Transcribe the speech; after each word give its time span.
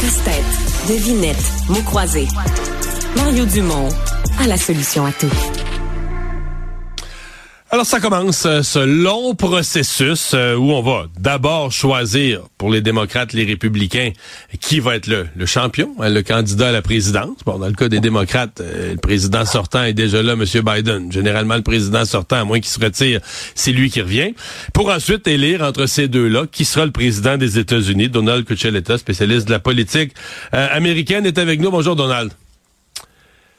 Casse-tête, 0.00 0.88
devinette, 0.88 1.52
mots 1.68 1.82
croisés. 1.82 2.26
Mario 3.16 3.44
Dumont 3.44 3.88
a 4.38 4.46
la 4.46 4.56
solution 4.56 5.04
à 5.04 5.12
tout. 5.12 5.30
Alors 7.72 7.86
ça 7.86 8.00
commence 8.00 8.46
euh, 8.46 8.62
ce 8.64 8.80
long 8.80 9.36
processus 9.36 10.32
euh, 10.34 10.56
où 10.56 10.72
on 10.72 10.82
va 10.82 11.06
d'abord 11.20 11.70
choisir 11.70 12.40
pour 12.58 12.68
les 12.68 12.80
démocrates, 12.80 13.32
les 13.32 13.44
républicains, 13.44 14.10
qui 14.58 14.80
va 14.80 14.96
être 14.96 15.06
le, 15.06 15.46
champion, 15.46 15.94
hein, 16.00 16.08
le 16.08 16.22
candidat 16.22 16.70
à 16.70 16.72
la 16.72 16.82
présidence. 16.82 17.38
Bon, 17.46 17.60
dans 17.60 17.68
le 17.68 17.74
cas 17.74 17.88
des 17.88 18.00
démocrates, 18.00 18.60
euh, 18.60 18.94
le 18.94 18.96
président 18.96 19.44
sortant 19.44 19.84
est 19.84 19.92
déjà 19.92 20.20
là, 20.20 20.32
M. 20.32 20.44
Biden. 20.44 21.12
Généralement, 21.12 21.54
le 21.54 21.62
président 21.62 22.04
sortant, 22.04 22.40
à 22.40 22.44
moins 22.44 22.58
qu'il 22.58 22.70
se 22.70 22.80
retire, 22.80 23.20
c'est 23.54 23.70
lui 23.70 23.88
qui 23.88 24.02
revient. 24.02 24.34
Pour 24.74 24.90
ensuite 24.90 25.28
élire 25.28 25.62
entre 25.62 25.86
ces 25.86 26.08
deux-là 26.08 26.46
qui 26.50 26.64
sera 26.64 26.84
le 26.84 26.90
président 26.90 27.36
des 27.36 27.60
États-Unis? 27.60 28.08
Donald 28.08 28.46
Cuccioletta, 28.46 28.98
spécialiste 28.98 29.46
de 29.46 29.52
la 29.52 29.60
politique 29.60 30.12
américaine, 30.50 31.24
est 31.24 31.38
avec 31.38 31.60
nous. 31.60 31.70
Bonjour, 31.70 31.94
Donald. 31.94 32.32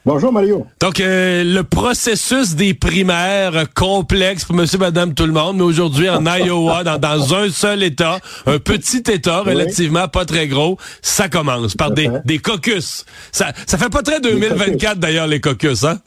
Bonjour 0.04 0.34
Mario. 0.34 0.66
Donc 0.80 1.00
euh, 1.00 1.44
le 1.44 1.64
processus 1.64 2.56
des 2.56 2.74
primaires 2.74 3.72
complexe 3.76 4.46
pour 4.46 4.56
monsieur 4.56 4.80
madame 4.80 5.14
tout 5.14 5.28
le 5.28 5.32
monde 5.32 5.58
mais 5.58 5.64
aujourd'hui 5.64 6.10
en 6.10 6.26
Iowa 6.38 6.84
dans, 6.84 6.98
dans, 6.98 7.36
un 7.36 7.50
seul 7.52 7.84
état, 7.84 8.20
un 8.48 8.58
petit 8.58 9.04
état 9.12 9.42
relativement 9.42 10.08
pas 10.08 10.26
très 10.26 10.48
gros, 10.48 10.78
ça 11.04 11.30
commence 11.30 11.76
par 11.76 11.92
des, 11.92 12.10
des 12.26 12.40
caucus. 12.40 13.06
Ça 13.32 13.54
ça 13.68 13.78
fait 13.78 13.90
pas 13.90 14.02
très 14.02 14.20
2024 14.20 14.98
d'ailleurs 14.98 15.28
les 15.28 15.40
caucus 15.40 15.84
hein? 15.84 16.00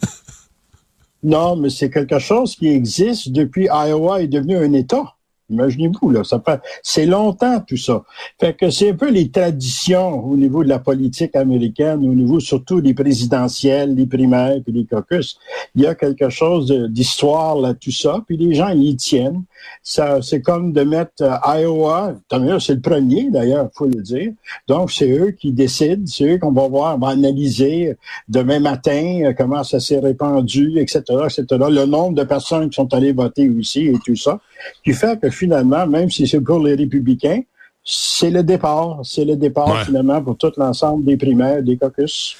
Non, 1.23 1.55
mais 1.57 1.71
c'est 1.71 1.89
quelque 1.89 2.19
chose 2.19 2.57
qui 2.57 2.69
existe 2.69 3.31
depuis 3.31 3.67
Iowa 3.67 4.21
est 4.23 4.27
devenu 4.27 4.57
un 4.57 4.73
état. 4.73 5.14
Imaginez-vous, 5.51 6.11
là, 6.11 6.25
ça 6.25 6.41
fait, 6.45 6.61
c'est 6.83 7.07
longtemps 7.07 7.61
tout 7.61 7.77
ça. 7.77 8.03
Fait 8.41 8.55
que 8.55 8.71
c'est 8.71 8.91
un 8.91 8.95
peu 8.95 9.11
les 9.11 9.31
traditions 9.31 10.25
au 10.25 10.37
niveau 10.37 10.65
de 10.65 10.69
la 10.69 10.79
politique 10.79 11.37
américaine, 11.37 11.99
au 12.09 12.15
niveau 12.15 12.41
surtout 12.41 12.81
des 12.81 12.95
présidentielles, 12.95 13.95
des 13.95 14.07
primaires, 14.07 14.57
puis 14.65 14.73
des 14.73 14.85
caucus. 14.85 15.39
Il 15.75 15.83
y 15.83 15.87
a 15.87 15.95
quelque 15.95 16.31
chose 16.31 16.73
d'histoire 16.89 17.57
là, 17.57 17.75
tout 17.75 17.91
ça, 17.91 18.23
puis 18.27 18.37
les 18.37 18.55
gens 18.55 18.71
y 18.71 18.97
tiennent. 18.97 19.43
Ça, 19.83 20.21
c'est 20.23 20.41
comme 20.41 20.73
de 20.73 20.83
mettre 20.83 21.23
euh, 21.23 21.61
Iowa, 21.61 22.15
c'est 22.61 22.75
le 22.75 22.81
premier 22.81 23.31
d'ailleurs, 23.31 23.69
faut 23.75 23.87
le 23.87 24.03
dire. 24.03 24.33
Donc 24.69 24.91
c'est 24.91 25.11
eux 25.11 25.31
qui 25.31 25.53
décident, 25.53 26.05
c'est 26.07 26.25
eux 26.35 26.39
qu'on 26.39 26.53
va 26.53 26.69
voir, 26.69 26.97
on 26.97 26.99
va 26.99 27.09
analyser 27.09 27.97
demain 28.29 28.61
matin 28.61 29.23
euh, 29.25 29.33
comment 29.37 29.63
ça 29.63 29.81
s'est 29.81 29.99
répandu, 29.99 30.79
etc., 30.79 31.03
etc. 31.25 31.45
Le 31.51 31.85
nombre 31.85 32.15
de 32.15 32.25
personnes 32.25 32.71
qui 32.71 32.77
sont 32.77 32.93
allées 32.95 33.13
voter 33.13 33.49
aussi 33.49 33.87
et 33.87 33.99
tout 34.05 34.17
ça, 34.17 34.41
qui 34.85 34.93
fait 34.93 35.19
que 35.21 35.31
finalement, 35.35 35.87
même 35.87 36.11
si 36.11 36.27
c'est 36.27 36.41
pour 36.41 36.65
les 36.65 36.75
républicains, 36.75 37.43
c'est 37.85 38.31
le 38.31 38.43
départ. 38.43 39.01
C'est 39.03 39.25
le 39.25 39.37
départ 39.37 39.85
finalement 39.85 40.23
pour 40.23 40.39
tout 40.39 40.53
l'ensemble 40.57 41.05
des 41.05 41.17
primaires, 41.17 41.63
des 41.63 41.77
caucus. 41.77 42.37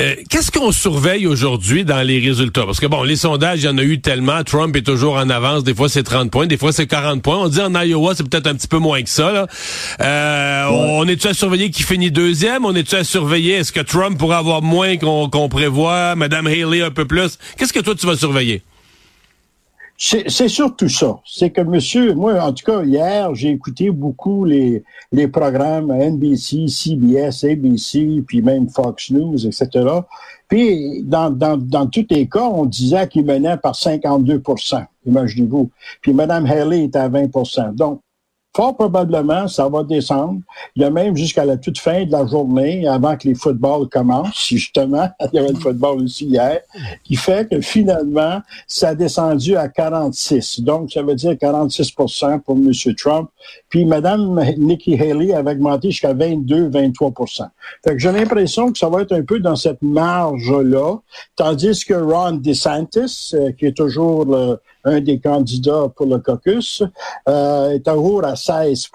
Euh, 0.00 0.14
qu'est-ce 0.30 0.52
qu'on 0.52 0.70
surveille 0.70 1.26
aujourd'hui 1.26 1.84
dans 1.84 2.06
les 2.06 2.20
résultats? 2.20 2.64
Parce 2.64 2.78
que 2.78 2.86
bon, 2.86 3.02
les 3.02 3.16
sondages, 3.16 3.62
il 3.62 3.64
y 3.64 3.68
en 3.68 3.78
a 3.78 3.82
eu 3.82 4.00
tellement. 4.00 4.44
Trump 4.44 4.76
est 4.76 4.86
toujours 4.86 5.14
en 5.14 5.28
avance. 5.28 5.64
Des 5.64 5.74
fois, 5.74 5.88
c'est 5.88 6.04
30 6.04 6.30
points. 6.30 6.46
Des 6.46 6.56
fois, 6.56 6.70
c'est 6.70 6.86
40 6.86 7.20
points. 7.20 7.38
On 7.38 7.48
dit 7.48 7.60
en 7.60 7.74
Iowa, 7.74 8.14
c'est 8.14 8.28
peut-être 8.28 8.46
un 8.46 8.54
petit 8.54 8.68
peu 8.68 8.78
moins 8.78 9.02
que 9.02 9.08
ça. 9.08 9.32
Là. 9.32 9.46
Euh, 10.00 10.66
On 10.70 11.08
est-tu 11.08 11.26
à 11.26 11.34
surveiller 11.34 11.70
qui 11.70 11.82
finit 11.82 12.12
deuxième? 12.12 12.64
On 12.64 12.76
est-tu 12.76 12.94
à 12.94 13.02
surveiller? 13.02 13.54
Est-ce 13.54 13.72
que 13.72 13.80
Trump 13.80 14.16
pourrait 14.16 14.36
avoir 14.36 14.62
moins 14.62 14.96
qu'on 14.98 15.48
prévoit? 15.48 16.14
Madame 16.14 16.46
Haley 16.46 16.82
un 16.82 16.92
peu 16.92 17.04
plus? 17.04 17.36
Qu'est-ce 17.56 17.72
que 17.72 17.80
toi, 17.80 17.96
tu 17.96 18.06
vas 18.06 18.16
surveiller? 18.16 18.62
C'est 20.00 20.48
surtout 20.48 20.88
ça. 20.88 21.18
C'est 21.26 21.50
que 21.50 21.60
monsieur, 21.60 22.14
moi, 22.14 22.40
en 22.40 22.52
tout 22.52 22.64
cas, 22.64 22.84
hier, 22.84 23.34
j'ai 23.34 23.50
écouté 23.50 23.90
beaucoup 23.90 24.44
les, 24.44 24.84
programmes 25.32 25.90
NBC, 25.90 26.68
CBS, 26.68 27.42
ABC, 27.42 28.22
puis 28.24 28.40
même 28.40 28.68
Fox 28.68 29.10
News, 29.10 29.44
etc. 29.44 29.68
Puis, 30.46 31.02
dans, 31.02 31.30
dans, 31.30 31.56
dans 31.56 31.86
tous 31.88 32.06
les 32.10 32.28
cas, 32.28 32.48
on 32.48 32.64
disait 32.64 33.08
qu'il 33.08 33.24
menait 33.24 33.56
par 33.56 33.74
52% 33.74 34.86
imaginez-vous. 35.08 35.70
Puis 36.00 36.12
Mme 36.12 36.46
Haley 36.46 36.84
était 36.84 36.98
à 36.98 37.08
20% 37.08 37.74
Donc, 37.74 38.00
Fort 38.58 38.76
probablement, 38.76 39.46
ça 39.46 39.68
va 39.68 39.84
descendre. 39.84 40.40
Il 40.74 40.82
y 40.82 40.84
a 40.84 40.90
même 40.90 41.16
jusqu'à 41.16 41.44
la 41.44 41.56
toute 41.58 41.78
fin 41.78 42.04
de 42.04 42.10
la 42.10 42.26
journée, 42.26 42.88
avant 42.88 43.16
que 43.16 43.28
les 43.28 43.36
footballs 43.36 43.86
commencent, 43.88 44.46
justement, 44.48 45.08
il 45.32 45.36
y 45.36 45.38
avait 45.38 45.52
le 45.52 45.60
football 45.60 46.02
aussi 46.02 46.24
hier, 46.24 46.62
qui 47.04 47.14
fait 47.14 47.48
que 47.48 47.60
finalement, 47.60 48.42
ça 48.66 48.88
a 48.88 48.94
descendu 48.96 49.54
à 49.56 49.68
46. 49.68 50.62
Donc, 50.62 50.90
ça 50.90 51.02
veut 51.02 51.14
dire 51.14 51.34
46% 51.34 52.40
pour 52.40 52.56
M. 52.56 52.72
Trump. 52.96 53.30
Puis 53.68 53.84
Mme 53.84 54.42
Nikki 54.58 55.00
Haley 55.00 55.32
avait 55.32 55.52
augmenté 55.52 55.92
jusqu'à 55.92 56.12
22-23 56.12 57.48
Fait 57.84 57.92
que 57.92 57.98
j'ai 57.98 58.10
l'impression 58.10 58.72
que 58.72 58.78
ça 58.78 58.88
va 58.88 59.02
être 59.02 59.12
un 59.12 59.22
peu 59.22 59.38
dans 59.38 59.54
cette 59.54 59.82
marge-là, 59.82 60.96
tandis 61.36 61.84
que 61.84 61.94
Ron 61.94 62.32
DeSantis, 62.32 63.30
euh, 63.34 63.52
qui 63.52 63.66
est 63.66 63.76
toujours 63.76 64.58
un 64.84 65.00
des 65.00 65.18
candidats 65.18 65.86
pour 65.94 66.06
le 66.06 66.18
caucus, 66.18 66.82
euh, 67.28 67.70
est 67.70 67.86
à 67.88 67.94
16 68.48 68.88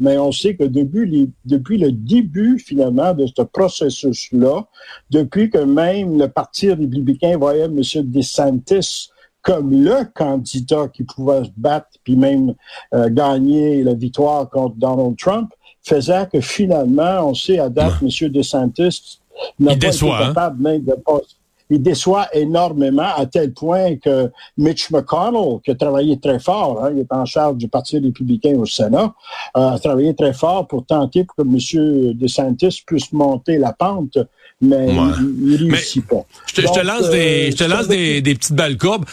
Mais 0.00 0.18
on 0.18 0.32
sait 0.32 0.56
que 0.56 0.64
depuis, 0.64 1.30
depuis 1.44 1.78
le 1.78 1.92
début, 1.92 2.58
finalement, 2.58 3.14
de 3.14 3.26
ce 3.26 3.42
processus-là, 3.42 4.66
depuis 5.10 5.50
que 5.50 5.58
même 5.58 6.18
le 6.18 6.28
Parti 6.28 6.70
républicain 6.70 7.36
voyait 7.36 7.64
M. 7.66 7.80
DeSantis 8.04 9.10
comme 9.42 9.70
le 9.70 10.04
candidat 10.14 10.88
qui 10.88 11.04
pouvait 11.04 11.44
se 11.44 11.50
battre 11.56 11.88
puis 12.02 12.16
même 12.16 12.54
euh, 12.92 13.08
gagner 13.08 13.84
la 13.84 13.94
victoire 13.94 14.50
contre 14.50 14.76
Donald 14.76 15.16
Trump, 15.16 15.50
faisait 15.82 16.26
que 16.32 16.40
finalement, 16.40 17.28
on 17.28 17.34
sait 17.34 17.58
à 17.60 17.68
date, 17.68 17.94
M. 18.02 18.28
DeSantis 18.30 19.20
n'a 19.60 19.76
pas 19.76 19.76
été 19.76 19.86
hein? 19.86 20.18
capable 20.18 20.60
même 20.60 20.84
de 20.84 20.92
passer 20.94 21.37
il 21.70 21.82
déçoit 21.82 22.28
énormément 22.34 23.10
à 23.16 23.26
tel 23.26 23.52
point 23.52 23.96
que 23.96 24.30
Mitch 24.56 24.90
McConnell, 24.90 25.60
qui 25.64 25.70
a 25.70 25.74
travaillé 25.74 26.18
très 26.18 26.38
fort, 26.38 26.84
hein, 26.84 26.90
il 26.94 27.00
est 27.00 27.12
en 27.12 27.24
charge 27.24 27.56
du 27.56 27.68
Parti 27.68 27.98
républicain 27.98 28.54
au 28.56 28.66
Sénat, 28.66 29.14
euh, 29.56 29.70
a 29.70 29.78
travaillé 29.78 30.14
très 30.14 30.32
fort 30.32 30.66
pour 30.66 30.86
tenter 30.86 31.24
pour 31.24 31.36
que 31.36 31.42
M. 31.42 32.14
DeSantis 32.14 32.82
puisse 32.86 33.12
monter 33.12 33.58
la 33.58 33.72
pente, 33.72 34.18
mais 34.60 34.88
il, 34.88 34.94
ne 34.94 35.70
réussit 35.70 36.06
pas. 36.06 36.24
Je 36.54 36.62
te, 36.62 36.80
lance, 36.80 37.10
des, 37.10 37.50
je 37.50 37.56
te 37.56 37.64
lance 37.64 37.88
des, 37.88 38.20
des 38.20 38.34
petites 38.34 38.54
balles 38.54 38.76
courbes. 38.76 39.04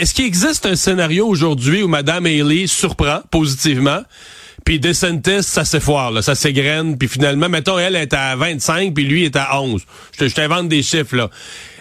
Est-ce 0.00 0.14
qu'il 0.14 0.24
existe 0.24 0.66
un 0.66 0.74
scénario 0.74 1.26
aujourd'hui 1.26 1.82
où 1.82 1.88
Mme 1.88 2.26
Haley 2.26 2.66
surprend 2.66 3.20
positivement? 3.30 4.00
Puis 4.64 4.78
DeSantis, 4.80 5.42
ça 5.42 5.64
s'effoire, 5.64 6.10
là, 6.10 6.22
ça 6.22 6.34
s'égrène, 6.34 6.98
puis 6.98 7.08
finalement, 7.08 7.48
mettons, 7.48 7.78
elle 7.78 7.96
est 7.96 8.12
à 8.12 8.36
25, 8.36 8.94
puis 8.94 9.04
lui 9.04 9.24
est 9.24 9.36
à 9.36 9.60
11. 9.60 9.82
Je 10.18 10.26
t'invente 10.26 10.68
des 10.68 10.82
chiffres, 10.82 11.16
là. 11.16 11.30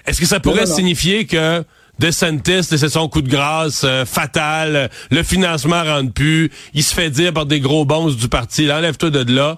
Est-ce 0.05 0.19
que 0.19 0.25
ça 0.25 0.39
pourrait 0.39 0.65
signifier 0.65 1.25
que 1.25 1.63
DeSantis, 1.99 2.63
c'est 2.63 2.89
son 2.89 3.09
coup 3.09 3.21
de 3.21 3.29
grâce 3.29 3.81
euh, 3.83 4.05
fatal, 4.05 4.89
le 5.11 5.21
financement 5.21 5.83
rentre 5.83 6.13
plus, 6.13 6.49
il 6.73 6.81
se 6.81 6.93
fait 6.93 7.09
dire 7.09 7.33
par 7.33 7.45
des 7.45 7.59
gros 7.59 7.83
bons 7.83 8.15
du 8.15 8.29
parti, 8.29 8.71
enlève-toi 8.71 9.09
de 9.09 9.33
là. 9.33 9.57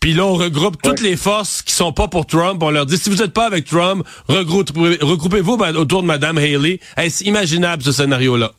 Puis 0.00 0.14
là, 0.14 0.24
on 0.24 0.34
regroupe 0.34 0.80
toutes 0.82 1.02
les 1.02 1.16
forces 1.16 1.60
qui 1.60 1.74
sont 1.74 1.92
pas 1.92 2.08
pour 2.08 2.26
Trump, 2.26 2.62
on 2.62 2.70
leur 2.70 2.86
dit, 2.86 2.96
si 2.96 3.10
vous 3.10 3.22
êtes 3.22 3.34
pas 3.34 3.46
avec 3.46 3.66
Trump, 3.66 4.06
regroupez-vous 4.28 5.58
autour 5.76 6.02
de 6.02 6.06
Mme 6.06 6.38
Haley. 6.38 6.80
Est-ce 6.96 7.24
imaginable 7.24 7.82
ce 7.82 7.92
scénario-là? 7.92 8.52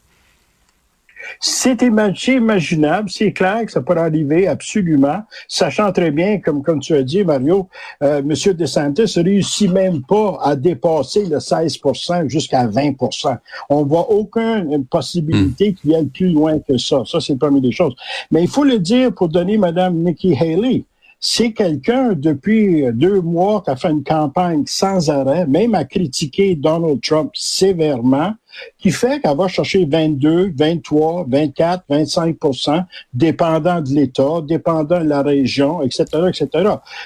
C'est 1.39 1.81
imaginable, 1.81 3.09
c'est 3.09 3.31
clair 3.31 3.66
que 3.66 3.71
ça 3.71 3.81
pourrait 3.81 4.01
arriver 4.01 4.47
absolument, 4.47 5.23
sachant 5.47 5.91
très 5.91 6.11
bien, 6.11 6.39
comme, 6.39 6.63
comme 6.63 6.79
tu 6.79 6.95
as 6.95 7.03
dit, 7.03 7.23
Mario, 7.23 7.67
euh, 8.01 8.19
M. 8.19 8.53
DeSantis 8.53 9.19
réussit 9.19 9.71
même 9.71 10.01
pas 10.01 10.39
à 10.41 10.55
dépasser 10.55 11.25
le 11.25 11.38
16% 11.38 12.29
jusqu'à 12.29 12.67
20% 12.67 13.38
On 13.69 13.83
voit 13.83 14.09
aucune 14.11 14.85
possibilité 14.85 15.71
hmm. 15.71 15.73
qu'il 15.75 15.95
aille 15.95 16.05
plus 16.05 16.29
loin 16.29 16.59
que 16.59 16.77
ça. 16.77 17.03
Ça, 17.05 17.19
c'est 17.19 17.38
parmi 17.38 17.61
les 17.61 17.71
choses. 17.71 17.95
Mais 18.31 18.44
il 18.44 18.50
faut 18.50 18.63
le 18.63 18.79
dire 18.79 19.13
pour 19.13 19.29
donner 19.29 19.57
Mme 19.57 19.95
Nikki 19.95 20.35
Haley 20.35 20.83
c'est 21.25 21.53
quelqu'un 21.53 22.11
depuis 22.11 22.83
deux 22.91 23.21
mois 23.21 23.62
qui 23.62 23.69
a 23.69 23.77
fait 23.77 23.89
une 23.89 24.03
campagne 24.03 24.63
sans 24.68 25.09
arrêt, 25.09 25.47
même 25.47 25.74
à 25.74 25.86
critiquer 25.86 26.53
Donald 26.53 27.00
Trump 27.01 27.31
sévèrement, 27.33 28.33
qui 28.77 28.91
fait 28.91 29.19
qu'elle 29.21 29.38
va 29.38 29.47
chercher 29.47 29.85
22, 29.85 30.53
23, 30.55 31.25
24, 31.27 31.83
25% 31.89 32.85
dépendant 33.13 33.81
de 33.81 33.89
l'État, 33.89 34.41
dépendant 34.44 35.00
de 35.00 35.07
la 35.07 35.21
région, 35.21 35.81
etc., 35.81 36.05
etc. 36.27 36.47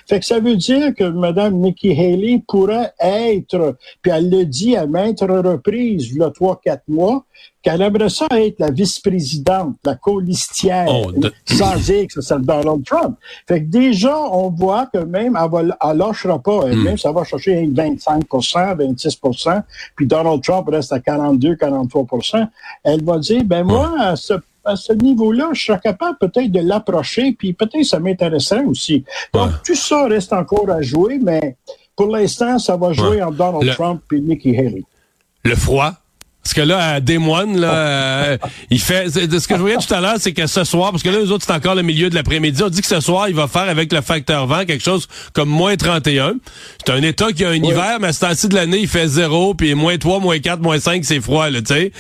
Fait 0.08 0.20
que 0.20 0.26
ça 0.26 0.40
veut 0.40 0.56
dire 0.56 0.94
que 0.96 1.04
Mme 1.04 1.56
Nikki 1.56 1.92
Haley 1.92 2.42
pourrait 2.48 2.94
être, 3.00 3.76
puis 4.02 4.12
elle 4.12 4.30
le 4.30 4.46
dit 4.46 4.76
à 4.76 4.86
maintes 4.86 5.22
reprises, 5.22 6.10
il 6.12 6.18
y 6.18 6.24
a 6.24 6.30
trois, 6.30 6.60
quatre 6.64 6.88
mois, 6.88 7.24
qu'elle 7.62 7.82
aimerait 7.82 8.10
ça 8.10 8.28
être 8.32 8.60
la 8.60 8.72
vice-présidente, 8.72 9.76
la 9.84 9.96
colistière, 9.96 10.88
oh, 10.90 11.12
sans 11.46 11.76
dire 11.76 12.08
que 12.08 12.22
c'est 12.22 12.42
Donald 12.42 12.84
Trump. 12.86 13.18
Fait 13.48 13.62
que 13.62 13.68
déjà, 13.68 14.18
on 14.18 14.50
voit 14.50 14.88
que 14.88 15.00
même, 15.00 15.38
elle, 15.38 15.76
ne 15.84 15.94
lâchera 15.94 16.40
pas, 16.40 16.62
elle, 16.68 16.78
hmm. 16.78 16.98
ça 16.98 17.12
va 17.12 17.24
chercher 17.24 17.68
25% 17.68 18.78
26% 18.78 19.64
puis 19.96 20.06
Donald 20.06 20.42
Trump 20.42 20.68
reste 20.70 20.92
à 20.94 21.00
42, 21.00 21.37
43 21.56 22.06
elle 22.84 23.04
va 23.04 23.18
dire, 23.20 23.44
ben 23.44 23.64
moi, 23.64 23.94
à 24.00 24.76
ce 24.76 24.94
niveau-là, 24.94 25.50
je 25.54 25.66
serais 25.66 25.80
capable 25.80 26.18
peut-être 26.18 26.52
de 26.52 26.60
l'approcher, 26.60 27.32
puis 27.32 27.54
peut-être 27.54 27.84
ça 27.84 28.00
m'intéresserait 28.00 28.66
aussi. 28.66 29.04
Donc, 29.34 29.52
tout 29.66 29.76
ça 29.76 30.06
reste 30.08 30.34
encore 30.34 30.70
à 30.70 30.82
jouer, 30.82 31.20
mais 31.22 31.56
pour 31.96 32.08
l'instant, 32.08 32.60
ça 32.60 32.76
va 32.76 32.94
jouer 32.94 33.24
entre 33.24 33.38
Donald 33.38 33.74
Trump 33.74 34.02
et 34.12 34.20
Nikki 34.20 34.58
Haley. 34.58 34.84
Le 35.44 35.56
froid, 35.56 35.94
parce 36.48 36.54
que 36.54 36.62
là, 36.62 36.94
à 36.94 37.00
Des 37.02 37.18
Moines, 37.18 37.60
là, 37.60 37.74
euh, 37.74 38.38
il 38.72 38.80
fait. 38.80 39.10
Ce 39.10 39.48
que 39.50 39.56
je 39.56 39.60
voyais 39.60 39.76
tout 39.76 39.94
à 39.94 40.00
l'heure, 40.00 40.16
c'est 40.18 40.32
que 40.32 40.48
ce 40.48 40.64
soir, 40.64 40.92
parce 40.92 41.04
que 41.04 41.10
là, 41.10 41.20
les 41.20 41.30
autres, 41.30 41.44
c'est 41.46 41.52
encore 41.52 41.76
le 41.76 41.82
milieu 41.82 42.10
de 42.10 42.16
l'après-midi. 42.16 42.64
On 42.64 42.70
dit 42.70 42.80
que 42.80 42.88
ce 42.88 43.02
soir, 43.02 43.28
il 43.28 43.36
va 43.36 43.50
faire 43.50 43.68
avec 43.68 43.92
le 43.92 44.00
facteur 44.00 44.48
vent 44.48 44.64
quelque 44.64 44.82
chose 44.82 45.10
comme 45.34 45.50
moins 45.50 45.76
31. 45.76 46.36
C'est 46.86 46.94
un 46.94 47.02
État 47.02 47.34
qui 47.34 47.44
a 47.44 47.50
un 47.50 47.56
hiver, 47.56 47.98
mais 48.00 48.08
à 48.08 48.14
ce 48.14 48.22
temps-ci 48.22 48.48
de 48.48 48.56
l'année, 48.56 48.80
il 48.80 48.88
fait 48.88 49.10
zéro, 49.10 49.56
puis 49.56 49.74
moins 49.74 49.98
3, 49.98 50.22
moins 50.22 50.40
4, 50.40 50.62
moins 50.62 50.80
5, 50.80 51.04
c'est 51.04 51.20
froid, 51.20 51.50
là, 51.50 51.60
tu 51.60 51.74
sais. 51.74 51.92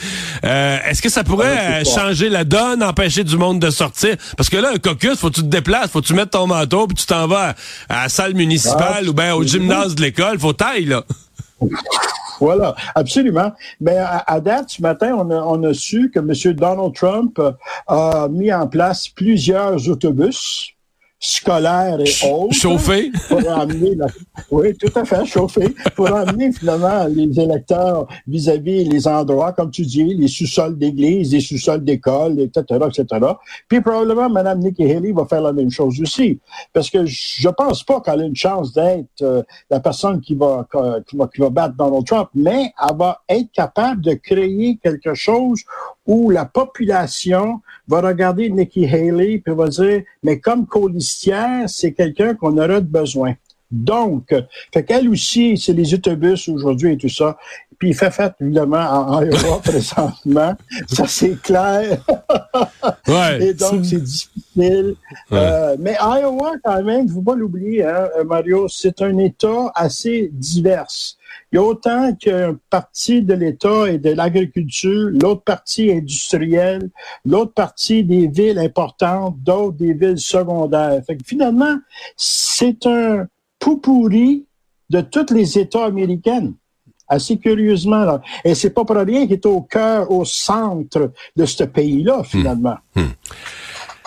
Euh, 0.46 0.78
Est-ce 0.90 1.02
que 1.02 1.10
ça 1.10 1.26
pourrait 1.26 1.82
euh, 1.82 1.84
changer 1.84 2.30
la 2.30 2.46
donne, 2.46 2.82
empêcher 2.84 3.26
du 3.26 3.36
monde 3.36 3.60
de 3.60 3.70
sortir? 3.70 4.16
Parce 4.38 4.50
que 4.50 4.56
là, 4.56 4.72
un 4.74 4.78
caucus, 4.80 5.18
faut 5.18 5.30
que 5.30 5.36
tu 5.36 5.42
te 5.42 5.48
déplaces, 5.48 5.92
faut 5.92 6.00
que 6.00 6.08
tu 6.08 6.14
mettes 6.14 6.32
ton 6.32 6.48
manteau, 6.48 6.88
puis 6.88 6.96
tu 6.96 7.06
t'en 7.06 7.28
vas 7.28 7.54
à, 7.90 8.04
la 8.04 8.08
salle 8.10 8.34
municipale 8.34 9.04
ah, 9.04 9.10
ou 9.10 9.14
bien 9.14 9.36
au 9.36 9.44
gymnase 9.44 9.94
de 9.96 10.04
l'école. 10.04 10.40
Faut 10.40 10.54
taille, 10.54 10.86
là. 10.86 11.04
Voilà, 12.40 12.76
absolument. 12.94 13.52
Mais 13.82 13.98
à, 13.98 14.40
date, 14.40 14.70
ce 14.70 14.82
matin, 14.84 15.16
on 15.16 15.32
a, 15.32 15.42
on 15.42 15.64
a 15.64 15.74
su 15.74 16.12
que 16.12 16.20
M. 16.20 16.54
Donald 16.54 16.94
Trump 16.94 17.42
a 17.88 18.28
mis 18.30 18.54
en 18.54 18.68
place 18.68 19.10
plusieurs 19.10 19.90
autobus 19.90 20.77
scolaire 21.20 22.00
et 22.00 22.30
autres. 22.30 22.54
Chauffé. 22.54 23.12
Pour 23.28 23.50
amener 23.50 23.98
oui, 24.52 24.74
tout 24.78 24.92
à 24.96 25.04
fait, 25.04 25.26
chauffé. 25.26 25.74
Pour 25.96 26.08
amener 26.08 26.52
finalement 26.52 27.06
les 27.06 27.40
électeurs 27.40 28.08
vis-à-vis 28.28 28.86
les 28.86 29.08
endroits, 29.08 29.52
comme 29.52 29.72
tu 29.72 29.84
dis, 29.84 30.14
les 30.14 30.28
sous-sols 30.28 30.78
d'église, 30.78 31.34
les 31.34 31.40
sous-sols 31.40 31.84
d'école, 31.84 32.40
etc., 32.40 32.80
etc. 32.88 33.26
Puis 33.68 33.82
probablement, 33.82 34.30
Mme 34.30 34.60
Nikki 34.60 34.84
Haley 34.84 35.12
va 35.12 35.26
faire 35.26 35.42
la 35.42 35.54
même 35.54 35.72
chose 35.72 36.00
aussi. 36.02 36.40
Parce 36.72 36.90
que 36.90 37.06
je 37.06 37.50
pense 37.50 37.84
pas 37.84 38.00
qu'elle 38.02 38.22
a 38.22 38.26
une 38.26 38.36
chance 38.36 38.74
d'être 38.74 39.22
euh, 39.22 39.42
la 39.70 39.80
personne 39.80 40.22
qui 40.22 40.36
va, 40.36 40.68
qui 41.08 41.18
va, 41.18 41.28
qui 41.28 41.42
va 41.42 41.50
battre 41.50 41.76
Donald 41.76 42.06
Trump, 42.06 42.30
mais 42.36 42.72
elle 42.88 42.98
va 42.98 43.22
être 43.28 43.52
capable 43.52 44.02
de 44.02 44.14
créer 44.14 44.80
quelque 44.82 45.14
chose 45.14 45.62
où 46.08 46.30
la 46.30 46.46
population 46.46 47.62
va 47.88 48.02
regarder 48.02 48.50
Nikki 48.50 48.86
Haley 48.86 49.40
puis 49.40 49.54
va 49.54 49.68
dire, 49.68 50.04
mais 50.24 50.40
comme 50.40 50.66
colistière, 50.66 51.66
c'est 51.68 51.92
quelqu'un 51.92 52.34
qu'on 52.34 52.58
aura 52.58 52.80
besoin. 52.80 53.36
Donc, 53.70 54.34
fait 54.74 54.84
qu'elle 54.84 55.10
aussi, 55.10 55.58
c'est 55.58 55.74
les 55.74 55.94
autobus 55.94 56.48
aujourd'hui 56.48 56.94
et 56.94 56.98
tout 56.98 57.10
ça. 57.10 57.38
Puis 57.78 57.90
il 57.90 57.96
fait 57.96 58.12
fait, 58.12 58.34
évidemment, 58.40 58.78
en 58.78 59.22
Iowa 59.22 59.60
présentement. 59.64 60.56
Ça, 60.88 61.06
c'est 61.06 61.40
clair. 61.42 62.02
ouais, 63.08 63.48
et 63.50 63.54
donc, 63.54 63.86
c'est 63.86 64.02
difficile. 64.02 64.37
Euh, 64.58 65.76
mais 65.80 65.96
Iowa, 66.00 66.54
quand 66.64 66.84
même, 66.84 67.02
il 67.02 67.08
ne 67.08 67.12
faut 67.12 67.22
pas 67.22 67.36
l'oublier, 67.36 67.86
hein, 67.86 68.10
Mario, 68.26 68.68
c'est 68.68 69.02
un 69.02 69.18
État 69.18 69.72
assez 69.76 70.30
divers. 70.34 70.88
Il 71.52 71.56
y 71.56 71.60
a 71.60 71.64
autant 71.64 72.14
qu'une 72.16 72.58
partie 72.70 73.22
de 73.22 73.34
l'État 73.34 73.90
et 73.90 74.00
de 74.00 74.12
l'agriculture, 74.12 75.10
l'autre 75.12 75.44
partie 75.44 75.92
industrielle, 75.92 76.90
l'autre 77.26 77.54
partie 77.54 78.04
des 78.04 78.28
villes 78.28 78.60
importantes, 78.60 79.38
d'autres 79.40 79.78
des 79.78 79.94
villes 79.94 80.20
secondaires. 80.20 81.02
Fait 81.06 81.16
que 81.16 81.24
finalement, 81.26 81.78
c'est 82.16 82.86
un 82.86 83.28
pou 83.60 83.78
pourri 83.78 84.46
de 84.90 85.02
tous 85.02 85.34
les 85.34 85.58
États 85.58 85.86
américains 85.86 86.52
assez 87.08 87.38
curieusement. 87.38 88.04
Là. 88.04 88.22
Et 88.44 88.54
c'est 88.54 88.72
pas 88.72 88.84
pour 88.84 88.96
rien 88.96 89.26
qu'il 89.26 89.34
est 89.34 89.46
au 89.46 89.62
cœur, 89.62 90.12
au 90.12 90.26
centre 90.26 91.12
de 91.36 91.46
ce 91.46 91.64
pays-là, 91.64 92.24
finalement. 92.24 92.78
Hmm. 92.96 93.08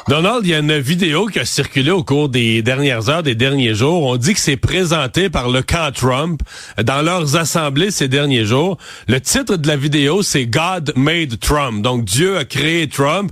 Donald, 0.08 0.40
il 0.44 0.50
y 0.50 0.54
a 0.54 0.58
une 0.58 0.78
vidéo 0.78 1.26
qui 1.26 1.38
a 1.38 1.44
circulé 1.44 1.90
au 1.90 2.02
cours 2.02 2.28
des 2.28 2.62
dernières 2.62 3.08
heures, 3.08 3.22
des 3.22 3.34
derniers 3.34 3.74
jours. 3.74 4.04
On 4.06 4.16
dit 4.16 4.34
que 4.34 4.40
c'est 4.40 4.56
présenté 4.56 5.28
par 5.30 5.48
le 5.48 5.62
camp 5.62 5.92
Trump 5.92 6.40
dans 6.82 7.02
leurs 7.02 7.36
assemblées 7.36 7.90
ces 7.90 8.08
derniers 8.08 8.44
jours. 8.44 8.78
Le 9.08 9.20
titre 9.20 9.56
de 9.56 9.68
la 9.68 9.76
vidéo, 9.76 10.22
c'est 10.22 10.46
God 10.46 10.92
Made 10.96 11.38
Trump. 11.38 11.82
Donc 11.82 12.04
Dieu 12.04 12.38
a 12.38 12.44
créé 12.44 12.88
Trump. 12.88 13.30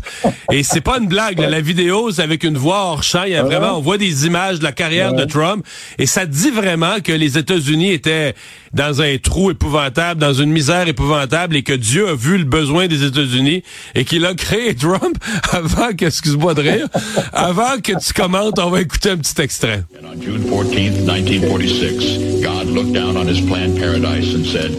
Et 0.52 0.62
c'est 0.62 0.80
pas 0.80 0.98
une 0.98 1.08
blague. 1.08 1.38
La 1.38 1.60
vidéo, 1.60 2.10
c'est 2.12 2.22
avec 2.22 2.44
une 2.44 2.58
voix 2.58 2.84
hors 2.84 3.02
champ. 3.02 3.24
Il 3.24 3.32
y 3.32 3.36
a 3.36 3.42
vraiment, 3.42 3.78
on 3.78 3.80
voit 3.80 3.98
des 3.98 4.26
images 4.26 4.58
de 4.58 4.64
la 4.64 4.72
carrière 4.72 5.14
de 5.14 5.24
Trump. 5.24 5.64
Et 5.98 6.06
ça 6.06 6.26
dit 6.26 6.50
vraiment 6.50 7.00
que 7.02 7.12
les 7.12 7.38
États-Unis 7.38 7.92
étaient 7.92 8.34
dans 8.72 9.02
un 9.02 9.16
trou 9.18 9.50
épouvantable, 9.50 10.20
dans 10.20 10.32
une 10.32 10.50
misère 10.50 10.88
épouvantable 10.88 11.56
et 11.56 11.62
que 11.62 11.72
Dieu 11.72 12.08
a 12.08 12.14
vu 12.14 12.38
le 12.38 12.44
besoin 12.44 12.86
des 12.86 13.04
États-Unis 13.04 13.62
et 13.94 14.04
qu'il 14.04 14.24
a 14.26 14.34
créé 14.34 14.74
Trump 14.78 15.16
avant 15.52 15.92
que, 15.94 16.06
excuse-moi 16.06 16.54
de 16.54 16.62
rire, 16.62 16.88
avant 17.32 17.80
que 17.82 17.92
tu 17.98 18.12
commentes, 18.12 18.58
on 18.58 18.70
va 18.70 18.80
écouter 18.80 19.10
un 19.10 19.18
petit 19.18 19.40
extrait. 19.40 19.84
And 20.00 20.06
on 20.06 20.20
June 20.20 20.42
14th, 20.44 21.04
1946, 21.06 22.42
God 22.42 22.66
looked 22.66 22.92
down 22.92 23.16
on 23.16 23.26
his 23.26 23.40
planned 23.40 23.78
paradise 23.78 24.34
and 24.34 24.44
said, 24.44 24.70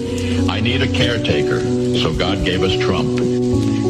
I 0.49 0.61
need 0.61 0.81
a 0.81 0.87
caretaker. 0.87 1.61
So 1.97 2.13
God 2.13 2.45
gave 2.45 2.63
us 2.63 2.77
Trump. 2.77 3.19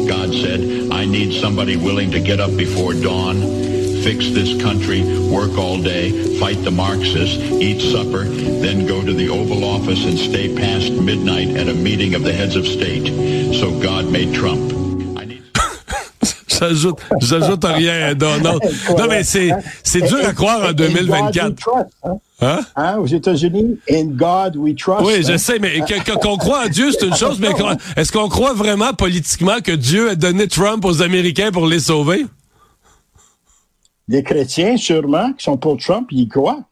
God 0.08 0.34
said, 0.34 0.90
I 0.92 1.04
need 1.06 1.40
somebody 1.40 1.76
willing 1.76 2.10
to 2.10 2.20
get 2.20 2.40
up 2.40 2.56
before 2.56 2.94
dawn 2.94 3.69
fix 4.02 4.30
this 4.30 4.60
country, 4.62 5.02
work 5.28 5.58
all 5.58 5.80
day, 5.80 6.38
fight 6.38 6.62
the 6.64 6.70
Marxists, 6.70 7.36
eat 7.60 7.80
supper, 7.80 8.24
then 8.24 8.86
go 8.86 9.04
to 9.04 9.12
the 9.12 9.28
Oval 9.28 9.64
Office 9.64 10.04
and 10.04 10.18
stay 10.18 10.54
past 10.54 10.92
midnight 10.92 11.48
at 11.56 11.68
a 11.68 11.74
meeting 11.74 12.14
of 12.14 12.22
the 12.22 12.32
heads 12.32 12.56
of 12.56 12.66
state. 12.66 13.06
So 13.54 13.78
God 13.80 14.10
made 14.10 14.34
Trump. 14.34 14.72
J'ajoute, 16.48 16.98
j'ajoute 17.20 17.64
rien, 17.64 18.14
Donald. 18.14 18.60
Non, 18.90 19.06
mais 19.08 19.24
c'est, 19.24 19.50
c'est 19.82 20.02
dur 20.02 20.18
à 20.26 20.34
croire 20.34 20.68
en 20.68 20.72
2024. 20.72 21.68
Hein? 22.04 22.18
Hein? 22.42 22.60
hein? 22.76 22.98
Aux 22.98 23.06
États-Unis, 23.06 23.78
in 23.90 24.08
God 24.08 24.56
we 24.56 24.74
trust. 24.74 25.06
Oui, 25.06 25.22
je 25.22 25.32
hein? 25.32 25.38
sais, 25.38 25.58
mais 25.58 25.80
qu'on 26.20 26.36
croit 26.36 26.66
en 26.66 26.68
Dieu, 26.68 26.90
c'est 26.92 27.06
une 27.06 27.16
chose, 27.16 27.38
mais 27.40 27.48
est-ce 27.96 28.12
qu'on 28.12 28.28
croit 28.28 28.52
vraiment 28.52 28.92
politiquement 28.92 29.60
que 29.64 29.72
Dieu 29.72 30.10
a 30.10 30.14
donné 30.16 30.48
Trump 30.48 30.84
aux 30.84 31.00
Américains 31.00 31.50
pour 31.50 31.66
les 31.66 31.80
sauver? 31.80 32.26
Les 34.10 34.24
chrétiens, 34.24 34.76
sûrement, 34.76 35.32
qui 35.34 35.44
sont 35.44 35.56
pour 35.56 35.76
Trump, 35.76 36.08
ils 36.10 36.22
y 36.22 36.28
croient. 36.28 36.64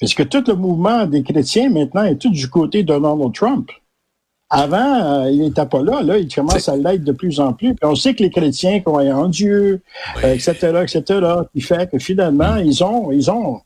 Parce 0.00 0.14
que 0.14 0.22
tout 0.22 0.44
le 0.46 0.54
mouvement 0.54 1.04
des 1.04 1.24
chrétiens, 1.24 1.68
maintenant, 1.68 2.04
est 2.04 2.14
tout 2.14 2.30
du 2.30 2.48
côté 2.48 2.84
de 2.84 2.86
Donald 2.96 3.34
Trump. 3.34 3.68
Avant, 4.48 5.24
euh, 5.24 5.30
il 5.32 5.40
n'était 5.40 5.66
pas 5.66 5.82
là. 5.82 6.00
Là, 6.00 6.16
il 6.16 6.32
commence 6.32 6.68
à 6.68 6.76
l'être 6.76 7.02
de 7.02 7.10
plus 7.10 7.40
en 7.40 7.54
plus. 7.54 7.74
Puis 7.74 7.84
on 7.90 7.96
sait 7.96 8.14
que 8.14 8.22
les 8.22 8.30
chrétiens 8.30 8.78
croient 8.78 9.02
en 9.02 9.26
Dieu, 9.26 9.82
etc., 10.22 10.52
etc., 10.80 11.02
qui 11.52 11.60
fait 11.60 11.90
que 11.90 11.98
finalement, 11.98 12.54
ils 12.54 12.84
ont, 12.84 13.10
ils 13.10 13.32
ont 13.32 13.60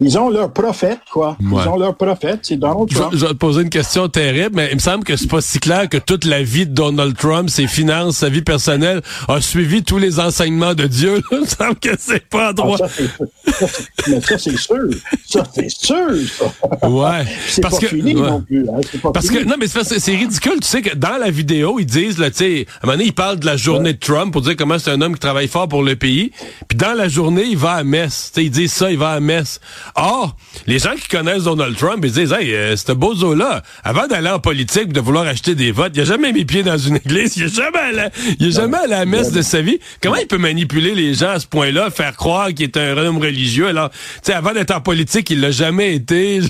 ils 0.00 0.16
ont 0.16 0.30
leur 0.30 0.52
prophète, 0.52 1.00
quoi. 1.10 1.36
Ils 1.40 1.52
ont 1.52 1.76
leur 1.76 1.96
prophète, 1.96 2.40
c'est 2.42 2.56
Donald 2.56 2.88
Trump. 2.88 3.10
Je, 3.12 3.18
vais 3.18 3.32
te 3.32 3.32
poser 3.32 3.62
une 3.62 3.68
question 3.68 4.08
terrible, 4.08 4.54
mais 4.54 4.68
il 4.70 4.76
me 4.76 4.80
semble 4.80 5.02
que 5.02 5.16
c'est 5.16 5.26
pas 5.26 5.40
si 5.40 5.58
clair 5.58 5.88
que 5.88 5.96
toute 5.96 6.24
la 6.24 6.40
vie 6.40 6.66
de 6.66 6.72
Donald 6.72 7.16
Trump, 7.16 7.50
ses 7.50 7.66
finances, 7.66 8.18
sa 8.18 8.28
vie 8.28 8.42
personnelle, 8.42 9.02
a 9.26 9.40
suivi 9.40 9.82
tous 9.82 9.98
les 9.98 10.20
enseignements 10.20 10.74
de 10.74 10.86
Dieu. 10.86 11.20
il 11.32 11.40
me 11.40 11.46
semble 11.46 11.74
que 11.80 11.90
c'est 11.98 12.24
pas 12.28 12.52
droit. 12.52 12.78
Ah, 12.80 13.66
mais 14.06 14.20
ça, 14.20 14.38
c'est 14.38 14.56
sûr. 14.56 14.88
Ça, 15.26 15.42
c'est 15.52 15.68
sûr, 15.68 16.10
ça. 16.38 16.88
Ouais. 16.88 17.24
c'est 17.48 17.62
pas 17.62 17.70
fini 17.70 18.14
non 18.14 18.42
plus. 18.42 18.68
Hein. 18.68 19.10
parce 19.12 19.28
que, 19.28 19.42
non, 19.42 19.56
mais 19.58 19.66
c'est 19.66 20.14
ridicule. 20.14 20.60
Tu 20.60 20.68
sais 20.68 20.82
que 20.82 20.94
dans 20.94 21.16
la 21.16 21.30
vidéo, 21.30 21.80
ils 21.80 21.86
disent, 21.86 22.18
là, 22.18 22.30
tu 22.30 22.36
sais, 22.36 22.66
à 22.80 22.84
un 22.84 22.86
moment 22.86 22.98
donné, 22.98 23.08
ils 23.08 23.14
parlent 23.14 23.40
de 23.40 23.46
la 23.46 23.56
journée 23.56 23.94
de 23.94 23.98
Trump 23.98 24.32
pour 24.32 24.42
dire 24.42 24.54
comment 24.56 24.78
c'est 24.78 24.92
un 24.92 25.00
homme 25.00 25.14
qui 25.14 25.20
travaille 25.20 25.48
fort 25.48 25.66
pour 25.66 25.82
le 25.82 25.96
pays. 25.96 26.30
Puis 26.68 26.78
dans 26.78 26.92
la 26.92 27.08
journée, 27.08 27.46
il 27.48 27.56
va 27.56 27.72
à 27.72 27.82
messe. 27.82 28.30
Tu 28.32 28.40
sais, 28.40 28.46
ils 28.46 28.50
disent 28.50 28.72
ça, 28.72 28.92
il 28.92 28.98
va 28.98 29.10
à 29.10 29.18
messe. 29.18 29.58
Or, 29.94 30.36
les 30.66 30.78
gens 30.78 30.94
qui 30.94 31.08
connaissent 31.08 31.44
Donald 31.44 31.76
Trump, 31.76 32.04
ils 32.04 32.12
disent, 32.12 32.32
hey, 32.32 32.54
euh, 32.54 32.76
ce 32.76 32.92
bozo-là, 32.92 33.62
avant 33.84 34.06
d'aller 34.06 34.30
en 34.30 34.38
politique, 34.38 34.92
de 34.92 35.00
vouloir 35.00 35.26
acheter 35.26 35.54
des 35.54 35.72
votes, 35.72 35.92
il 35.94 36.02
a 36.02 36.04
jamais 36.04 36.32
mis 36.32 36.44
pied 36.44 36.62
dans 36.62 36.78
une 36.78 36.96
église, 36.96 37.36
il 37.36 37.44
a 37.44 37.48
jamais 37.48 37.78
allé, 37.78 38.08
il 38.38 38.48
a 38.48 38.50
jamais 38.50 38.78
allé 38.78 38.94
à 38.94 38.98
la 39.00 39.06
messe 39.06 39.32
de 39.32 39.42
sa 39.42 39.60
vie. 39.60 39.78
Comment 40.02 40.16
il 40.16 40.26
peut 40.26 40.38
manipuler 40.38 40.94
les 40.94 41.14
gens 41.14 41.30
à 41.30 41.40
ce 41.40 41.46
point-là, 41.46 41.90
faire 41.90 42.16
croire 42.16 42.48
qu'il 42.48 42.64
est 42.64 42.76
un 42.76 42.96
homme 42.96 43.18
religieux, 43.18 43.68
alors, 43.68 43.90
tu 43.90 43.96
sais, 44.22 44.32
avant 44.32 44.52
d'être 44.52 44.74
en 44.74 44.80
politique, 44.80 45.30
il 45.30 45.40
l'a 45.40 45.50
jamais 45.50 45.94
été. 45.94 46.40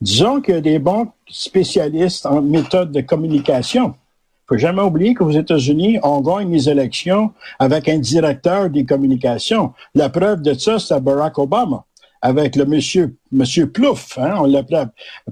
Disons 0.00 0.40
qu'il 0.40 0.54
y 0.54 0.58
a 0.58 0.60
des 0.60 0.78
bons 0.78 1.08
spécialistes 1.28 2.26
en 2.26 2.42
méthode 2.42 2.92
de 2.92 3.00
communication 3.00 3.94
faut 4.48 4.56
jamais 4.56 4.82
oublier 4.82 5.14
qu'aux 5.14 5.30
États-Unis, 5.30 5.98
on 6.02 6.20
gagne 6.20 6.52
les 6.52 6.68
élections 6.68 7.32
avec 7.58 7.88
un 7.88 7.98
directeur 7.98 8.70
des 8.70 8.84
communications. 8.84 9.72
La 9.94 10.08
preuve 10.08 10.42
de 10.42 10.54
ça, 10.54 10.78
c'est 10.78 11.00
Barack 11.00 11.38
Obama. 11.38 11.84
avec 12.22 12.56
le 12.56 12.64
monsieur, 12.64 13.14
monsieur 13.30 13.70
Plouffe, 13.70 14.18
hein, 14.18 14.36
on 14.40 14.46
l'appelait 14.46 14.86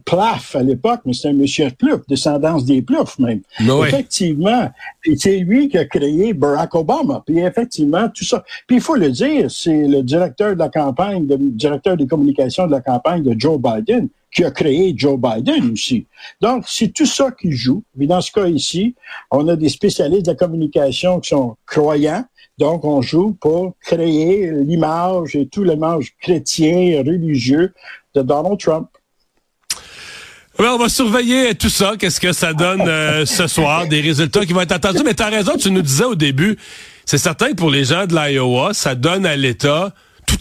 Plaf 0.05 0.55
à 0.55 0.63
l'époque, 0.63 1.01
mais 1.05 1.13
c'est 1.13 1.29
un 1.29 1.33
monsieur 1.33 1.69
Plouffe, 1.77 2.07
descendance 2.09 2.65
des 2.65 2.83
Plouffe 2.83 3.19
même. 3.19 3.41
Effectivement, 3.89 4.71
c'est 5.17 5.39
lui 5.39 5.69
qui 5.69 5.79
a 5.79 5.87
créé 5.87 6.33
Barack 6.35 6.75
Obama. 6.75 7.23
Puis 7.27 7.41
effectivement, 7.41 8.09
tout 8.15 8.25
ça. 8.25 8.45
Puis 8.67 8.77
il 8.77 8.83
faut 8.83 8.97
le 8.97 9.11
dire, 9.11 9.51
c'est 9.51 9.89
le 9.89 10.03
directeur 10.03 10.55
de 10.55 10.59
la 10.59 10.69
campagne, 10.69 11.27
le 11.27 11.37
directeur 11.39 11.97
des 11.97 12.07
communications 12.07 12.67
de 12.67 12.73
la 12.73 12.81
campagne 12.81 13.23
de 13.23 13.35
Joe 13.39 13.59
Biden 13.59 14.09
qui 14.35 14.45
a 14.45 14.51
créé 14.51 14.93
Joe 14.97 15.19
Biden 15.19 15.73
aussi. 15.73 16.07
Donc, 16.41 16.65
c'est 16.67 16.93
tout 16.93 17.07
ça 17.07 17.31
qui 17.31 17.53
joue. 17.53 17.83
Mais 17.97 18.07
dans 18.07 18.21
ce 18.21 18.33
cas 18.33 18.49
ici, 18.49 18.95
on 19.31 19.47
a 19.49 19.57
des 19.57 19.69
spécialistes 19.69 20.27
de 20.27 20.33
la 20.33 20.37
communication 20.37 21.21
qui 21.21 21.31
sont 21.31 21.57
croyants, 21.67 22.25
donc, 22.59 22.85
on 22.85 23.03
joue 23.03 23.37
pour 23.41 23.75
créer 23.81 24.51
l'image 24.53 25.35
et 25.35 25.49
tout 25.49 25.65
l'image 25.65 26.15
chrétien 26.21 27.03
religieux 27.05 27.73
de 28.15 28.23
Donald 28.23 28.59
Trump. 28.61 28.89
on 30.59 30.79
va 30.79 30.89
surveiller 30.89 31.57
tout 31.57 31.69
ça. 31.69 31.95
Qu'est-ce 31.99 32.21
que 32.21 32.33
ça 32.33 32.53
donne 32.53 32.83
euh, 32.83 33.27
ce 33.27 33.49
soir? 33.49 33.89
Des 33.89 34.01
résultats 34.01 34.47
qui 34.47 34.53
vont 34.53 34.61
être 34.61 34.73
attendus. 34.73 35.03
Mais 35.05 35.15
tu 35.15 35.23
as 35.25 35.31
raison, 35.31 35.57
tu 35.57 35.71
nous 35.73 35.83
disais 35.83 36.05
au 36.05 36.15
début, 36.15 36.57
c'est 37.05 37.19
certain 37.19 37.49
que 37.49 37.57
pour 37.57 37.71
les 37.71 37.85
gens 37.85 38.07
de 38.07 38.15
l'Iowa, 38.15 38.73
ça 38.73 38.95
donne 38.95 39.27
à 39.27 39.35
l'État 39.35 39.93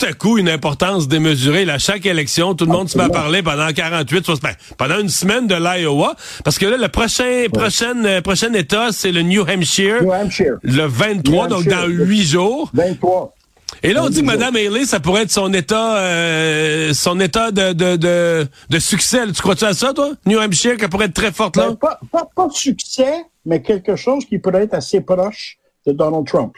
à 0.04 0.14
coup 0.14 0.38
une 0.38 0.50
importance 0.50 1.08
démesurée. 1.08 1.70
À 1.70 1.78
chaque 1.78 2.06
élection, 2.06 2.56
tout 2.56 2.66
le 2.66 2.72
monde 2.72 2.90
se 2.90 2.98
met 2.98 3.06
à 3.06 3.10
parler 3.10 3.42
pendant 3.42 3.72
48, 3.72 4.30
pendant 4.78 5.00
une 5.00 5.10
semaine 5.10 5.48
de 5.48 5.56
l'Iowa. 5.56 6.16
Parce 6.44 6.58
que 6.58 6.66
là, 6.66 6.78
le 6.78 6.88
prochain, 6.88 7.46
prochain, 7.52 8.04
euh, 8.06 8.22
prochain 8.22 8.54
État, 8.54 8.90
c'est 8.92 9.12
le 9.12 9.22
New 9.22 9.44
Hampshire. 9.44 10.04
New 10.04 10.12
Hampshire. 10.12 10.58
Le 10.62 10.86
23, 10.86 11.48
donc 11.48 11.66
dans 11.66 11.88
huit 11.88 12.24
jours. 12.24 12.70
23. 12.74 13.34
Et 13.82 13.94
là, 13.94 14.04
on 14.04 14.10
dit 14.10 14.22
que 14.22 14.26
Mme 14.26 14.56
Haley, 14.56 14.86
ça 14.86 15.00
pourrait 15.00 15.24
être 15.24 15.32
son 15.32 15.52
état, 15.54 15.98
euh, 15.98 16.94
son 16.94 17.20
état 17.20 17.52
de, 17.52 17.74
de, 17.74 17.96
de, 17.96 18.48
de 18.70 18.80
succès. 18.80 19.26
Tu 19.28 19.42
crois-tu 19.42 19.66
à 19.66 19.74
ça, 19.74 19.94
toi? 19.94 20.12
New 20.26 20.40
Hampshire, 20.40 20.78
qu'elle 20.78 20.90
pourrait 20.90 21.08
être 21.08 21.14
très 21.14 21.32
forte 21.32 21.58
là? 21.58 21.70
Ben, 21.70 21.76
pas, 21.76 22.00
pas, 22.12 22.30
pas 22.36 22.48
de 22.48 22.54
succès, 22.54 23.26
mais 23.46 23.62
quelque 23.62 23.96
chose 23.96 24.26
qui 24.26 24.38
pourrait 24.38 24.64
être 24.64 24.74
assez 24.74 25.02
proche 25.02 25.58
de 25.86 25.92
Donald 25.92 26.26
Trump. 26.26 26.54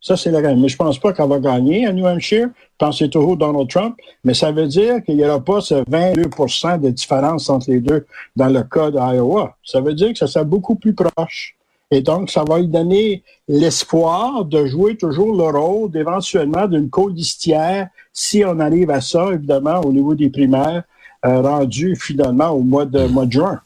Ça, 0.00 0.16
c'est 0.16 0.30
la 0.30 0.42
gagne. 0.42 0.60
Mais 0.60 0.68
je 0.68 0.76
pense 0.76 0.98
pas 0.98 1.12
qu'on 1.12 1.26
va 1.26 1.40
gagner 1.40 1.86
à 1.86 1.92
New 1.92 2.06
Hampshire. 2.06 2.48
Je 2.48 2.76
pense 2.78 2.98
c'est 2.98 3.08
toujours 3.08 3.36
Donald 3.36 3.68
Trump. 3.68 3.96
Mais 4.24 4.34
ça 4.34 4.52
veut 4.52 4.66
dire 4.68 5.02
qu'il 5.02 5.16
n'y 5.16 5.24
aura 5.24 5.40
pas 5.40 5.60
ce 5.60 5.74
22% 5.74 6.80
de 6.80 6.90
différence 6.90 7.50
entre 7.50 7.70
les 7.70 7.80
deux 7.80 8.06
dans 8.36 8.48
le 8.48 8.62
cas 8.62 8.90
d'Iowa. 8.90 9.56
Ça 9.64 9.80
veut 9.80 9.94
dire 9.94 10.12
que 10.12 10.18
ça 10.18 10.26
sera 10.26 10.44
beaucoup 10.44 10.76
plus 10.76 10.94
proche. 10.94 11.56
Et 11.90 12.00
donc, 12.00 12.30
ça 12.30 12.44
va 12.46 12.58
lui 12.58 12.66
donner 12.66 13.22
l'espoir 13.48 14.44
de 14.44 14.66
jouer 14.66 14.96
toujours 14.96 15.36
le 15.36 15.56
rôle 15.56 15.96
éventuellement 15.96 16.66
d'une 16.66 16.90
colistière 16.90 17.88
si 18.12 18.44
on 18.44 18.58
arrive 18.58 18.90
à 18.90 19.00
ça, 19.00 19.28
évidemment, 19.32 19.80
au 19.82 19.92
niveau 19.92 20.14
des 20.14 20.30
primaires, 20.30 20.82
euh, 21.24 21.40
rendu 21.40 21.94
finalement 21.94 22.50
au 22.50 22.60
mois 22.60 22.86
de, 22.86 23.06
mois 23.06 23.26
de 23.26 23.32
juin. 23.32 23.60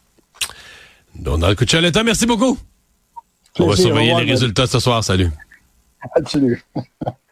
Donald 1.14 1.56
Cuccioletta, 1.56 2.02
merci 2.02 2.26
beaucoup. 2.26 2.58
on 3.58 3.66
va 3.66 3.76
surveiller 3.76 4.14
les 4.16 4.32
résultats 4.32 4.66
ce 4.66 4.78
soir. 4.78 5.02
Salut. 5.02 5.30
Absolument. 6.16 6.62